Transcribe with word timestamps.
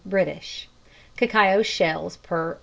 British 0.03 0.67
Cacao 1.15 1.61
shells 1.61 2.17
per 2.17 2.55
cwt. 2.55 2.59